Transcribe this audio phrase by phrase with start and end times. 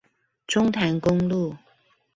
[0.47, 1.55] 中潭公路